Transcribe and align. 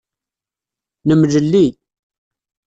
Nemlelli. 1.07 1.65